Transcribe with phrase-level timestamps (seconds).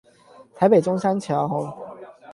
[0.55, 1.47] 台北中山橋